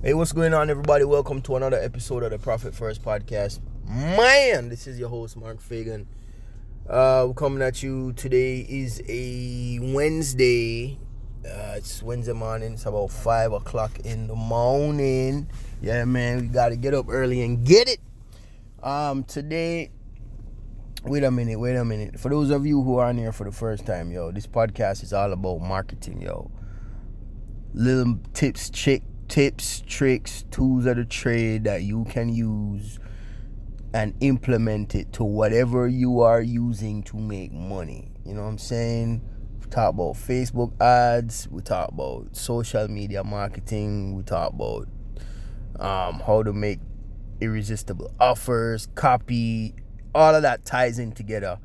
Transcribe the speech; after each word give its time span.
Hey, 0.00 0.14
what's 0.14 0.30
going 0.30 0.54
on, 0.54 0.70
everybody? 0.70 1.02
Welcome 1.02 1.42
to 1.42 1.56
another 1.56 1.76
episode 1.76 2.22
of 2.22 2.30
the 2.30 2.38
Profit 2.38 2.72
First 2.72 3.02
Podcast. 3.02 3.58
Man, 3.84 4.68
this 4.68 4.86
is 4.86 4.96
your 4.96 5.08
host, 5.08 5.36
Mark 5.36 5.60
Fagan. 5.60 6.06
Uh, 6.88 7.24
we're 7.26 7.34
coming 7.34 7.60
at 7.62 7.82
you 7.82 8.12
today 8.12 8.60
is 8.60 9.02
a 9.08 9.80
Wednesday. 9.82 11.00
Uh, 11.44 11.74
it's 11.78 12.00
Wednesday 12.00 12.32
morning. 12.32 12.74
It's 12.74 12.86
about 12.86 13.10
five 13.10 13.52
o'clock 13.52 13.90
in 14.04 14.28
the 14.28 14.36
morning. 14.36 15.50
Yeah, 15.82 16.04
man, 16.04 16.42
we 16.42 16.46
gotta 16.46 16.76
get 16.76 16.94
up 16.94 17.06
early 17.08 17.42
and 17.42 17.66
get 17.66 17.88
it. 17.88 17.98
Um, 18.80 19.24
today, 19.24 19.90
wait 21.02 21.24
a 21.24 21.30
minute, 21.32 21.58
wait 21.58 21.74
a 21.74 21.84
minute. 21.84 22.20
For 22.20 22.28
those 22.28 22.50
of 22.50 22.64
you 22.64 22.80
who 22.84 22.98
are 22.98 23.12
here 23.12 23.32
for 23.32 23.42
the 23.42 23.52
first 23.52 23.84
time, 23.84 24.12
yo, 24.12 24.30
this 24.30 24.46
podcast 24.46 25.02
is 25.02 25.12
all 25.12 25.32
about 25.32 25.58
marketing, 25.58 26.22
yo. 26.22 26.52
Little 27.74 28.20
tips, 28.32 28.70
chick 28.70 29.02
tips, 29.28 29.82
tricks, 29.86 30.44
tools 30.50 30.86
of 30.86 30.96
the 30.96 31.04
trade 31.04 31.64
that 31.64 31.82
you 31.82 32.04
can 32.06 32.28
use 32.28 32.98
and 33.94 34.14
implement 34.20 34.94
it 34.94 35.12
to 35.14 35.24
whatever 35.24 35.86
you 35.86 36.20
are 36.20 36.40
using 36.40 37.02
to 37.04 37.16
make 37.16 37.52
money. 37.52 38.10
You 38.24 38.34
know 38.34 38.42
what 38.42 38.48
I'm 38.48 38.58
saying? 38.58 39.22
We 39.60 39.66
talk 39.70 39.94
about 39.94 40.14
Facebook 40.14 40.78
ads, 40.80 41.48
we 41.50 41.62
talk 41.62 41.90
about 41.90 42.34
social 42.36 42.88
media 42.88 43.24
marketing, 43.24 44.14
we 44.14 44.22
talk 44.22 44.52
about 44.52 44.88
um, 45.78 46.20
how 46.20 46.42
to 46.42 46.52
make 46.52 46.80
irresistible 47.40 48.12
offers, 48.18 48.88
copy, 48.94 49.74
all 50.14 50.34
of 50.34 50.42
that 50.42 50.64
ties 50.64 50.98
in 50.98 51.12
together 51.12 51.58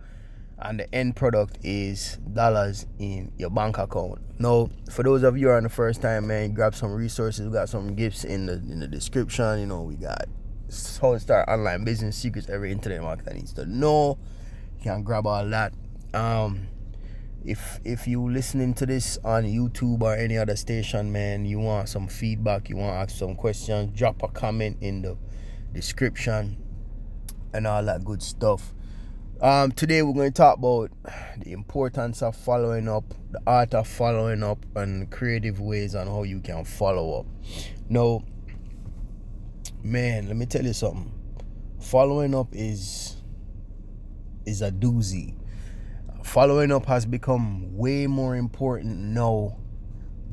and 0.63 0.79
the 0.79 0.95
end 0.95 1.15
product 1.15 1.57
is 1.63 2.17
dollars 2.31 2.85
in 2.97 3.31
your 3.37 3.49
bank 3.49 3.77
account. 3.77 4.19
Now, 4.39 4.69
for 4.89 5.03
those 5.03 5.23
of 5.23 5.37
you 5.37 5.47
who 5.47 5.53
are 5.53 5.57
on 5.57 5.63
the 5.63 5.69
first 5.69 6.01
time, 6.01 6.27
man, 6.27 6.53
grab 6.53 6.73
some 6.73 6.93
resources. 6.93 7.47
We 7.47 7.53
got 7.53 7.69
some 7.69 7.95
gifts 7.95 8.23
in 8.23 8.45
the 8.45 8.53
in 8.53 8.79
the 8.79 8.87
description. 8.87 9.59
You 9.59 9.65
know, 9.65 9.81
we 9.81 9.95
got 9.95 10.25
how 11.01 11.13
to 11.13 11.19
start 11.19 11.47
online 11.49 11.83
business 11.83 12.17
secrets 12.17 12.49
every 12.49 12.71
internet 12.71 13.01
marketer 13.01 13.35
needs 13.35 13.53
to 13.53 13.65
know. 13.65 14.17
You 14.77 14.83
can 14.83 15.03
grab 15.03 15.27
all 15.27 15.47
that. 15.49 15.73
Um, 16.13 16.67
if 17.45 17.79
if 17.83 18.07
you 18.07 18.31
listening 18.31 18.73
to 18.75 18.85
this 18.85 19.17
on 19.23 19.43
YouTube 19.43 20.01
or 20.01 20.15
any 20.15 20.37
other 20.37 20.55
station, 20.55 21.11
man, 21.11 21.45
you 21.45 21.59
want 21.59 21.89
some 21.89 22.07
feedback, 22.07 22.69
you 22.69 22.77
want 22.77 22.93
to 22.93 22.97
ask 22.97 23.17
some 23.19 23.35
questions, 23.35 23.97
drop 23.97 24.23
a 24.23 24.29
comment 24.29 24.77
in 24.79 25.01
the 25.01 25.17
description 25.73 26.57
and 27.53 27.67
all 27.67 27.83
that 27.83 28.05
good 28.05 28.23
stuff. 28.23 28.73
Um, 29.43 29.73
today 29.73 30.01
we're 30.01 30.13
going 30.13 30.31
to 30.31 30.37
talk 30.37 30.57
about 30.57 30.89
the 31.39 31.51
importance 31.51 32.21
of 32.21 32.33
following 32.33 32.87
up, 32.87 33.03
the 33.29 33.41
art 33.45 33.73
of 33.73 33.89
following 33.89 34.41
up, 34.41 34.65
and 34.77 35.11
creative 35.11 35.59
ways 35.59 35.95
on 35.95 36.07
how 36.07 36.23
you 36.23 36.39
can 36.39 36.63
follow 36.63 37.19
up. 37.19 37.25
Now, 37.89 38.23
man, 39.83 40.29
let 40.29 40.37
me 40.37 40.45
tell 40.45 40.63
you 40.63 40.71
something. 40.71 41.11
Following 41.81 42.33
up 42.33 42.47
is 42.53 43.17
is 44.45 44.61
a 44.61 44.71
doozy. 44.71 45.35
Following 46.23 46.71
up 46.71 46.85
has 46.85 47.05
become 47.05 47.75
way 47.75 48.07
more 48.07 48.37
important 48.37 48.95
now 48.97 49.57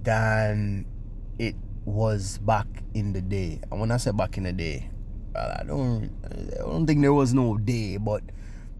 than 0.04 0.86
it 1.36 1.56
was 1.84 2.38
back 2.38 2.68
in 2.94 3.12
the 3.12 3.20
day. 3.20 3.60
And 3.72 3.80
when 3.80 3.90
I 3.90 3.96
say 3.96 4.12
back 4.12 4.36
in 4.36 4.44
the 4.44 4.52
day, 4.52 4.88
I 5.34 5.64
don't 5.66 6.12
I 6.30 6.58
don't 6.58 6.86
think 6.86 7.00
there 7.00 7.12
was 7.12 7.34
no 7.34 7.58
day, 7.58 7.96
but 7.96 8.22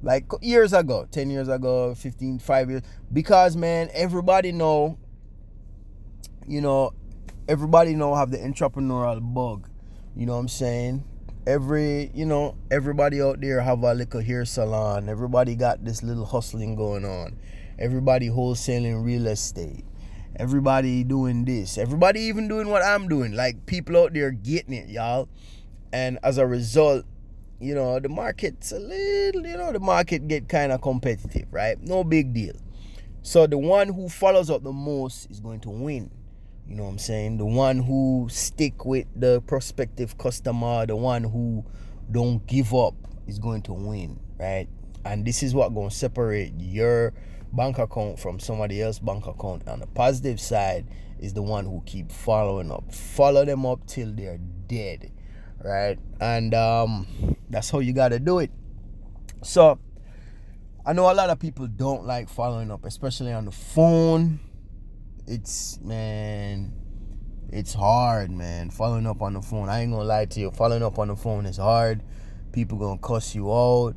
like 0.02 0.24
years 0.40 0.72
ago 0.72 1.06
10 1.10 1.30
years 1.30 1.48
ago 1.48 1.94
15 1.94 2.38
5 2.38 2.70
years. 2.70 2.82
Because 3.12 3.56
man 3.56 3.90
everybody 3.92 4.52
know 4.52 4.98
you 6.46 6.60
know 6.60 6.92
everybody 7.48 7.94
know 7.94 8.14
have 8.14 8.30
the 8.30 8.38
entrepreneurial 8.38 9.20
bug. 9.20 9.68
You 10.16 10.26
know 10.26 10.34
what 10.34 10.40
i'm 10.40 10.48
saying? 10.48 11.04
Every 11.46 12.10
you 12.14 12.26
know 12.26 12.56
everybody 12.70 13.20
out 13.20 13.40
there 13.40 13.60
have 13.60 13.82
a 13.82 13.94
little 13.94 14.20
hair 14.20 14.44
salon. 14.44 15.08
Everybody 15.08 15.54
got 15.54 15.84
this 15.84 16.02
little 16.02 16.24
hustling 16.24 16.76
going 16.76 17.04
on. 17.04 17.38
Everybody 17.78 18.28
wholesaling 18.28 19.04
real 19.04 19.26
estate. 19.26 19.84
Everybody 20.36 21.04
doing 21.04 21.44
this. 21.44 21.76
Everybody 21.76 22.20
even 22.20 22.48
doing 22.48 22.69
what 22.69 22.82
i'm 22.82 23.08
doing. 23.08 23.32
Like 23.32 23.66
people 23.66 23.96
out 23.96 24.14
there 24.14 24.30
getting 24.30 24.75
it 24.75 24.88
y'all. 24.88 25.28
And 25.92 26.19
as 26.22 26.38
a 26.38 26.46
result 26.46 27.04
you 27.60 27.75
know, 27.75 28.00
the 28.00 28.09
market's 28.09 28.72
a 28.72 28.78
little, 28.78 29.47
you 29.47 29.56
know, 29.56 29.71
the 29.71 29.81
market 29.81 30.26
get 30.26 30.48
kind 30.48 30.72
of 30.72 30.81
competitive, 30.81 31.47
right? 31.50 31.81
No 31.81 32.03
big 32.03 32.32
deal. 32.32 32.54
So 33.22 33.47
the 33.47 33.59
one 33.59 33.88
who 33.88 34.09
follows 34.09 34.48
up 34.48 34.62
the 34.62 34.72
most 34.72 35.31
is 35.31 35.41
going 35.41 35.60
to 35.60 35.70
win. 35.70 36.10
You 36.66 36.76
know 36.76 36.84
what 36.84 36.91
I'm 36.91 36.99
saying? 36.99 37.37
The 37.37 37.44
one 37.44 37.81
who 37.81 38.28
stick 38.31 38.87
with 38.87 39.06
the 39.15 39.43
prospective 39.43 40.16
customer, 40.16 40.87
the 40.87 40.97
one 40.97 41.22
who 41.22 41.65
don't 42.10 42.47
give 42.47 42.72
up 42.72 42.94
is 43.26 43.38
going 43.38 43.62
to 43.62 43.75
win, 43.75 44.19
right? 44.38 44.69
And 45.04 45.26
this 45.26 45.43
is 45.43 45.54
what 45.54 45.75
going 45.75 45.91
to 45.91 45.94
separate 45.94 46.54
your 46.59 47.12
bank 47.53 47.78
account 47.78 48.19
from 48.19 48.41
somebody 48.41 48.81
else's 48.81 49.00
bank 49.00 49.26
account. 49.26 49.69
On 49.69 49.81
the 49.81 49.87
positive 49.87 50.41
side 50.41 50.87
is 51.19 51.34
the 51.34 51.43
one 51.43 51.66
who 51.66 51.82
keep 51.84 52.10
following 52.10 52.70
up. 52.70 52.94
Follow 52.94 53.44
them 53.44 53.66
up 53.66 53.87
till 53.87 54.12
they're 54.12 54.38
dead 54.38 55.10
right? 55.62 55.99
And 56.20 56.54
um, 56.54 57.29
that's 57.50 57.71
how 57.71 57.81
you 57.81 57.93
got 57.93 58.09
to 58.09 58.19
do 58.19 58.38
it. 58.38 58.50
So, 59.43 59.78
I 60.87 60.93
know 60.93 61.11
a 61.11 61.15
lot 61.15 61.31
of 61.31 61.38
people 61.38 61.66
don't 61.66 62.06
like 62.06 62.28
following 62.28 62.71
up, 62.71 62.84
especially 62.84 63.33
on 63.33 63.44
the 63.44 63.50
phone. 63.50 64.41
It's, 65.27 65.78
man, 65.81 66.72
it's 67.50 67.75
hard, 67.75 68.31
man. 68.31 68.71
Following 68.71 69.06
up 69.06 69.21
on 69.22 69.34
the 69.34 69.43
phone. 69.43 69.69
I 69.69 69.83
ain't 69.83 69.93
gonna 69.93 70.05
lie 70.05 70.25
to 70.25 70.41
you. 70.41 70.50
Following 70.53 70.83
up 70.83 70.99
on 70.99 71.09
the 71.09 71.16
phone 71.16 71.47
is 71.47 71.59
hard. 71.59 72.03
People 72.53 72.78
gonna 72.78 72.99
cuss 72.99 73.34
you 73.34 73.53
out. 73.53 73.94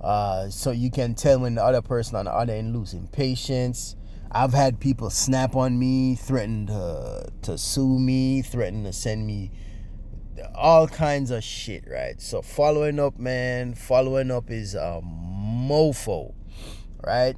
Uh, 0.00 0.48
so 0.48 0.70
you 0.70 0.90
can 0.90 1.14
tell 1.14 1.40
when 1.40 1.56
the 1.56 1.64
other 1.64 1.82
person 1.82 2.16
on 2.16 2.24
the 2.26 2.32
other 2.32 2.52
end 2.52 2.74
losing 2.74 3.06
patience. 3.08 3.96
I've 4.32 4.54
had 4.54 4.78
people 4.78 5.10
snap 5.10 5.56
on 5.56 5.78
me, 5.78 6.14
threaten 6.14 6.66
to, 6.68 7.32
to 7.42 7.58
sue 7.58 7.98
me, 7.98 8.42
threaten 8.42 8.84
to 8.84 8.92
send 8.92 9.26
me 9.26 9.50
all 10.54 10.88
kinds 10.88 11.30
of 11.30 11.42
shit, 11.42 11.84
right? 11.90 12.20
So 12.20 12.42
following 12.42 12.98
up, 12.98 13.18
man, 13.18 13.74
following 13.74 14.30
up 14.30 14.50
is 14.50 14.74
a 14.74 15.00
mofo, 15.04 16.34
right? 17.04 17.36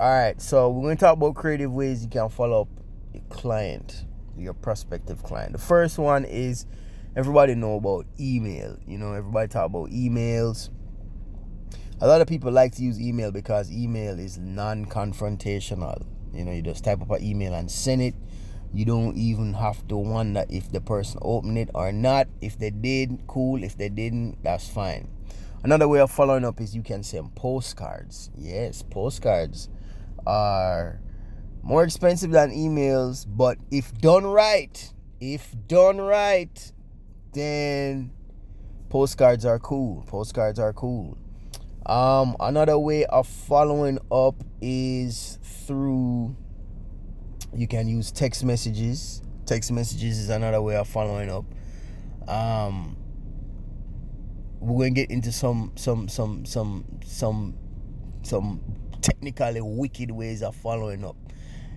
All 0.00 0.10
right, 0.10 0.40
so 0.40 0.70
we're 0.70 0.94
to 0.94 1.00
talk 1.00 1.16
about 1.16 1.34
creative 1.34 1.72
ways 1.72 2.02
you 2.02 2.08
can 2.08 2.28
follow 2.28 2.62
up 2.62 2.68
your 3.12 3.22
client, 3.28 4.04
your 4.36 4.54
prospective 4.54 5.22
client. 5.22 5.52
The 5.52 5.58
first 5.58 5.98
one 5.98 6.24
is 6.24 6.66
everybody 7.14 7.54
know 7.54 7.76
about 7.76 8.06
email. 8.18 8.78
You 8.86 8.98
know, 8.98 9.12
everybody 9.12 9.48
talk 9.48 9.66
about 9.66 9.90
emails. 9.90 10.70
A 12.00 12.06
lot 12.06 12.20
of 12.20 12.26
people 12.26 12.50
like 12.50 12.72
to 12.76 12.82
use 12.82 13.00
email 13.00 13.30
because 13.30 13.70
email 13.70 14.18
is 14.18 14.38
non-confrontational. 14.38 16.04
You 16.32 16.44
know, 16.44 16.52
you 16.52 16.62
just 16.62 16.82
type 16.82 17.00
up 17.00 17.10
an 17.10 17.22
email 17.22 17.54
and 17.54 17.70
send 17.70 18.02
it 18.02 18.14
you 18.74 18.84
don't 18.86 19.16
even 19.16 19.52
have 19.54 19.86
to 19.88 19.96
wonder 19.96 20.44
if 20.48 20.72
the 20.72 20.80
person 20.80 21.18
opened 21.22 21.58
it 21.58 21.68
or 21.74 21.92
not. 21.92 22.28
If 22.40 22.58
they 22.58 22.70
did 22.70 23.24
cool. 23.26 23.62
If 23.62 23.76
they 23.76 23.88
didn't 23.88 24.42
that's 24.42 24.68
fine. 24.68 25.08
Another 25.62 25.86
way 25.86 26.00
of 26.00 26.10
following 26.10 26.44
up 26.44 26.60
is 26.60 26.74
you 26.74 26.82
can 26.82 27.02
send 27.02 27.34
postcards. 27.34 28.30
Yes 28.36 28.82
postcards 28.82 29.68
are 30.26 31.00
more 31.62 31.84
expensive 31.84 32.30
than 32.30 32.50
emails 32.50 33.26
but 33.28 33.58
if 33.70 33.92
done 33.94 34.26
right 34.26 34.92
if 35.20 35.54
done 35.68 36.00
right 36.00 36.72
then 37.32 38.10
postcards 38.88 39.44
are 39.44 39.58
cool. 39.58 40.02
Postcards 40.06 40.58
are 40.58 40.72
cool. 40.72 41.18
Um 41.84 42.36
another 42.40 42.78
way 42.78 43.04
of 43.04 43.26
following 43.26 43.98
up 44.10 44.42
is 44.62 45.38
through 45.42 46.36
you 47.54 47.66
can 47.66 47.88
use 47.88 48.10
text 48.10 48.44
messages. 48.44 49.22
Text 49.46 49.72
messages 49.72 50.18
is 50.18 50.28
another 50.28 50.62
way 50.62 50.76
of 50.76 50.88
following 50.88 51.30
up. 51.30 51.44
Um, 52.28 52.96
we're 54.60 54.84
going 54.84 54.94
to 54.94 55.00
get 55.00 55.10
into 55.10 55.32
some 55.32 55.72
some 55.74 56.08
some 56.08 56.46
some 56.46 56.84
some 57.04 57.54
some 58.22 58.60
technically 59.00 59.60
wicked 59.60 60.10
ways 60.10 60.42
of 60.42 60.54
following 60.56 61.04
up. 61.04 61.16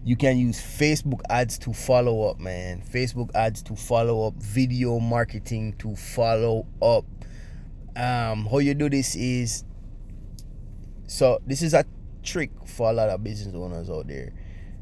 You 0.03 0.15
can 0.15 0.37
use 0.37 0.59
Facebook 0.59 1.21
ads 1.29 1.57
to 1.59 1.73
follow 1.73 2.29
up, 2.29 2.39
man. 2.39 2.83
Facebook 2.83 3.31
ads 3.33 3.63
to 3.63 3.75
follow 3.75 4.27
up, 4.27 4.35
video 4.35 4.99
marketing 4.99 5.73
to 5.79 5.95
follow 5.95 6.67
up. 6.79 7.05
Um, 7.97 8.45
how 8.45 8.59
you 8.59 8.75
do 8.75 8.89
this 8.89 9.15
is 9.15 9.63
so 11.07 11.39
this 11.47 11.61
is 11.61 11.73
a 11.73 11.85
trick 12.21 12.51
for 12.67 12.89
a 12.89 12.93
lot 12.93 13.09
of 13.09 13.23
business 13.23 13.55
owners 13.55 13.89
out 13.89 14.07
there 14.07 14.33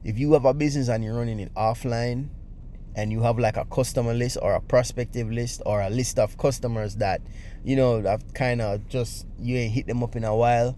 if 0.03 0.17
you 0.17 0.33
have 0.33 0.45
a 0.45 0.53
business 0.53 0.89
and 0.89 1.03
you're 1.03 1.15
running 1.15 1.39
it 1.39 1.53
offline 1.55 2.29
and 2.95 3.11
you 3.11 3.21
have 3.21 3.39
like 3.39 3.57
a 3.57 3.65
customer 3.65 4.13
list 4.13 4.37
or 4.41 4.53
a 4.53 4.61
prospective 4.61 5.31
list 5.31 5.61
or 5.65 5.81
a 5.81 5.89
list 5.89 6.19
of 6.19 6.37
customers 6.37 6.95
that 6.97 7.21
you 7.63 7.75
know 7.75 8.01
that 8.01 8.21
kind 8.33 8.61
of 8.61 8.87
just 8.87 9.25
you 9.39 9.55
ain't 9.57 9.73
hit 9.73 9.87
them 9.87 10.03
up 10.03 10.15
in 10.15 10.23
a 10.23 10.35
while 10.35 10.77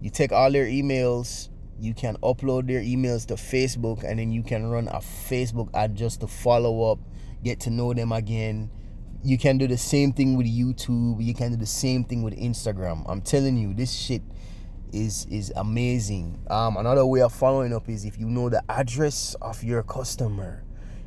you 0.00 0.10
take 0.10 0.32
all 0.32 0.50
their 0.50 0.66
emails 0.66 1.48
you 1.80 1.94
can 1.94 2.16
upload 2.18 2.66
their 2.66 2.80
emails 2.80 3.26
to 3.26 3.34
facebook 3.34 4.02
and 4.04 4.18
then 4.18 4.32
you 4.32 4.42
can 4.42 4.66
run 4.66 4.88
a 4.88 4.98
facebook 4.98 5.70
ad 5.74 5.94
just 5.94 6.20
to 6.20 6.26
follow 6.26 6.92
up 6.92 6.98
get 7.46 7.60
to 7.60 7.70
know 7.70 7.94
them 7.94 8.12
again. 8.12 8.70
You 9.22 9.38
can 9.38 9.58
do 9.58 9.66
the 9.66 9.78
same 9.78 10.12
thing 10.12 10.36
with 10.36 10.46
YouTube. 10.46 11.22
You 11.22 11.34
can 11.34 11.52
do 11.52 11.56
the 11.56 11.66
same 11.66 12.04
thing 12.04 12.22
with 12.22 12.36
Instagram. 12.36 13.04
I'm 13.08 13.20
telling 13.20 13.56
you, 13.56 13.72
this 13.72 13.92
shit 13.92 14.22
is 14.96 15.26
is 15.30 15.52
amazing. 15.56 16.40
Um, 16.48 16.76
another 16.76 17.04
way 17.04 17.20
of 17.20 17.32
following 17.32 17.72
up 17.72 17.88
is 17.88 18.04
if 18.04 18.18
you 18.18 18.28
know 18.28 18.48
the 18.48 18.62
address 18.68 19.36
of 19.42 19.62
your 19.62 19.82
customer. 19.82 20.62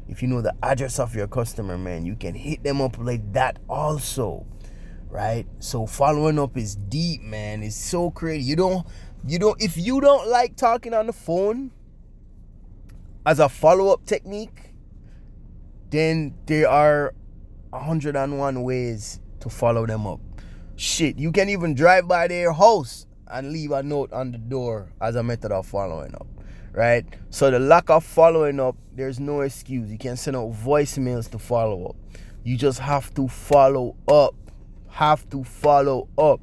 If 0.07 0.23
you 0.23 0.27
know 0.27 0.41
the 0.41 0.55
address 0.63 0.99
of 0.99 1.15
your 1.15 1.27
customer, 1.27 1.77
man, 1.77 2.05
you 2.05 2.15
can 2.15 2.33
hit 2.33 2.63
them 2.63 2.81
up 2.81 2.97
like 2.97 3.33
that 3.33 3.59
also. 3.69 4.45
Right? 5.07 5.47
So 5.59 5.85
following 5.85 6.39
up 6.39 6.55
is 6.57 6.75
deep, 6.75 7.21
man. 7.21 7.63
It's 7.63 7.75
so 7.75 8.11
crazy. 8.11 8.43
You 8.43 8.55
don't 8.55 8.87
you 9.27 9.39
don't 9.39 9.61
if 9.61 9.77
you 9.77 9.99
don't 10.01 10.27
like 10.27 10.55
talking 10.55 10.93
on 10.93 11.07
the 11.07 11.13
phone 11.13 11.71
as 13.25 13.39
a 13.39 13.49
follow-up 13.49 14.05
technique, 14.05 14.73
then 15.89 16.33
there 16.45 16.69
are 16.69 17.13
101 17.71 18.63
ways 18.63 19.19
to 19.41 19.49
follow 19.49 19.85
them 19.85 20.07
up. 20.07 20.19
Shit, 20.75 21.19
you 21.19 21.31
can 21.31 21.49
even 21.49 21.75
drive 21.75 22.07
by 22.07 22.27
their 22.27 22.53
house 22.53 23.05
and 23.29 23.51
leave 23.51 23.71
a 23.71 23.83
note 23.83 24.11
on 24.13 24.31
the 24.31 24.37
door 24.37 24.91
as 25.01 25.15
a 25.15 25.23
method 25.23 25.51
of 25.51 25.65
following 25.65 26.13
up. 26.15 26.27
Right? 26.71 27.05
So 27.29 27.49
the 27.49 27.59
lack 27.59 27.89
of 27.89 28.03
following 28.03 28.59
up, 28.59 28.75
there's 28.93 29.19
no 29.19 29.41
excuse. 29.41 29.91
You 29.91 29.97
can 29.97 30.15
send 30.15 30.37
out 30.37 30.51
voicemails 30.51 31.29
to 31.31 31.39
follow 31.39 31.87
up. 31.87 31.95
You 32.43 32.57
just 32.57 32.79
have 32.79 33.13
to 33.15 33.27
follow 33.27 33.95
up. 34.07 34.35
Have 34.87 35.29
to 35.29 35.43
follow 35.43 36.07
up. 36.17 36.41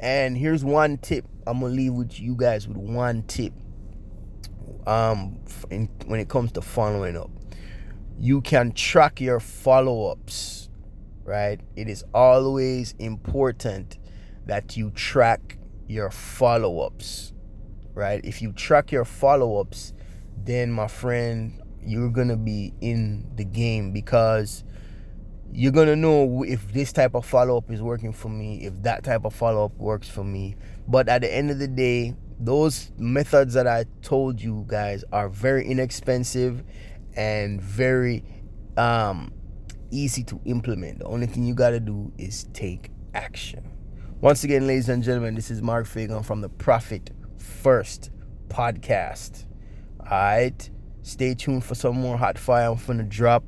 And 0.00 0.36
here's 0.36 0.64
one 0.64 0.98
tip. 0.98 1.24
I'm 1.46 1.60
gonna 1.60 1.74
leave 1.74 1.92
with 1.92 2.18
you 2.18 2.34
guys 2.34 2.66
with 2.66 2.76
one 2.76 3.22
tip. 3.24 3.52
Um, 4.86 5.38
in, 5.70 5.88
when 6.06 6.18
it 6.18 6.28
comes 6.28 6.52
to 6.52 6.60
following 6.60 7.16
up, 7.16 7.30
you 8.18 8.40
can 8.40 8.72
track 8.72 9.20
your 9.20 9.38
follow-ups. 9.38 10.70
Right? 11.24 11.60
It 11.76 11.88
is 11.88 12.04
always 12.14 12.94
important 12.98 13.98
that 14.46 14.76
you 14.76 14.90
track 14.90 15.58
your 15.92 16.10
follow-ups. 16.10 17.32
Right? 17.94 18.24
If 18.24 18.40
you 18.40 18.52
track 18.52 18.90
your 18.90 19.04
follow-ups, 19.04 19.92
then 20.44 20.72
my 20.72 20.88
friend, 20.88 21.62
you're 21.84 22.10
gonna 22.10 22.36
be 22.36 22.72
in 22.80 23.30
the 23.36 23.44
game 23.44 23.92
because 23.92 24.64
you're 25.52 25.72
gonna 25.72 25.96
know 25.96 26.42
if 26.44 26.72
this 26.72 26.92
type 26.92 27.14
of 27.14 27.26
follow-up 27.26 27.70
is 27.70 27.82
working 27.82 28.12
for 28.12 28.28
me 28.28 28.64
if 28.64 28.82
that 28.82 29.04
type 29.04 29.24
of 29.24 29.34
follow-up 29.34 29.76
works 29.76 30.08
for 30.08 30.24
me 30.24 30.56
but 30.88 31.08
at 31.08 31.20
the 31.20 31.34
end 31.34 31.50
of 31.50 31.58
the 31.58 31.68
day 31.68 32.14
those 32.40 32.90
methods 32.96 33.52
that 33.52 33.66
i 33.66 33.84
told 34.00 34.40
you 34.40 34.64
guys 34.68 35.04
are 35.12 35.28
very 35.28 35.66
inexpensive 35.66 36.62
and 37.16 37.60
very 37.60 38.24
um, 38.78 39.30
easy 39.90 40.24
to 40.24 40.40
implement 40.46 41.00
the 41.00 41.04
only 41.04 41.26
thing 41.26 41.44
you 41.44 41.54
got 41.54 41.70
to 41.70 41.80
do 41.80 42.10
is 42.16 42.44
take 42.54 42.90
action 43.12 43.68
once 44.22 44.42
again 44.44 44.66
ladies 44.66 44.88
and 44.88 45.02
gentlemen 45.02 45.34
this 45.34 45.50
is 45.50 45.60
mark 45.60 45.84
fagan 45.84 46.22
from 46.22 46.40
the 46.40 46.48
profit 46.48 47.10
first 47.36 48.10
podcast 48.48 49.44
all 50.00 50.06
right 50.10 50.70
stay 51.02 51.34
tuned 51.34 51.62
for 51.62 51.74
some 51.74 51.96
more 51.96 52.16
hot 52.16 52.38
fire 52.38 52.70
i'm 52.70 52.78
gonna 52.86 53.02
drop 53.02 53.44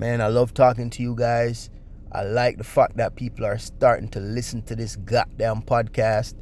Man, 0.00 0.22
I 0.22 0.28
love 0.28 0.54
talking 0.54 0.88
to 0.88 1.02
you 1.02 1.14
guys. 1.14 1.68
I 2.10 2.22
like 2.22 2.56
the 2.56 2.64
fact 2.64 2.96
that 2.96 3.16
people 3.16 3.44
are 3.44 3.58
starting 3.58 4.08
to 4.12 4.18
listen 4.18 4.62
to 4.62 4.74
this 4.74 4.96
goddamn 4.96 5.60
podcast. 5.60 6.36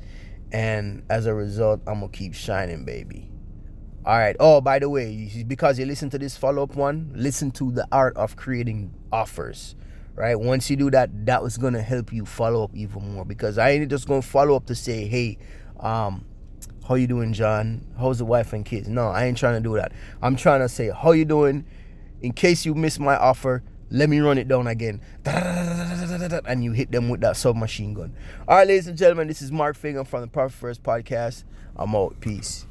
And 0.53 1.03
as 1.11 1.27
a 1.27 1.35
result, 1.35 1.81
I'm 1.85 2.01
to 2.01 2.09
keep 2.09 2.35
shining, 2.35 2.85
baby. 2.85 3.33
All 4.07 4.17
right. 4.17 4.37
Oh, 4.39 4.61
by 4.61 4.79
the 4.79 4.89
way, 4.89 5.45
because 5.49 5.77
you 5.77 5.87
listen 5.87 6.09
to 6.11 6.19
this 6.19 6.37
follow 6.37 6.63
up 6.63 6.77
one, 6.77 7.11
listen 7.17 7.51
to 7.51 7.73
the 7.73 7.85
art 7.91 8.17
of 8.17 8.37
creating 8.37 8.95
offers. 9.11 9.75
Right. 10.19 10.39
Once 10.39 10.69
you 10.69 10.77
do 10.77 10.91
that, 10.91 11.27
that 11.27 11.43
was 11.43 11.57
gonna 11.57 11.83
help 11.83 12.13
you 12.13 12.27
follow 12.27 12.65
up 12.65 12.75
even 12.75 13.15
more. 13.15 13.25
Because 13.25 13.57
I 13.57 13.71
ain't 13.71 13.89
just 13.89 14.09
gonna 14.09 14.23
follow 14.23 14.57
up 14.57 14.67
to 14.67 14.75
say, 14.75 15.07
hey, 15.07 15.39
um, 15.81 16.25
how 16.87 16.97
you 16.97 17.07
doing, 17.07 17.33
John? 17.33 17.87
How's 17.99 18.19
the 18.19 18.25
wife 18.25 18.53
and 18.53 18.65
kids? 18.65 18.89
No, 18.89 19.09
I 19.09 19.27
ain't 19.27 19.39
trying 19.39 19.63
to 19.63 19.69
do 19.69 19.77
that. 19.77 19.93
I'm 20.21 20.37
trying 20.37 20.61
to 20.61 20.69
say, 20.69 20.91
how 20.91 21.13
you 21.13 21.25
doing? 21.25 21.65
in 22.21 22.33
case 22.33 22.67
you 22.67 22.75
miss 22.75 22.99
my 22.99 23.17
offer, 23.17 23.63
let 23.91 24.09
me 24.09 24.21
run 24.21 24.39
it 24.39 24.49
down 24.49 24.67
again. 24.67 25.01
And 26.45 26.65
you 26.65 26.73
hit 26.73 26.91
them 26.91 27.09
with 27.09 27.21
that 27.21 27.37
submachine 27.37 27.95
gun. 27.95 28.15
All 28.47 28.57
right, 28.57 28.67
ladies 28.67 28.87
and 28.87 28.97
gentlemen, 28.97 29.29
this 29.29 29.43
is 29.43 29.53
Mark 29.53 29.77
Fagan 29.77 30.05
from 30.05 30.23
the 30.23 30.27
Profit 30.27 30.59
First 30.59 30.83
Podcast. 30.83 31.45
I'm 31.77 31.95
out. 31.95 32.19
Peace. 32.21 32.67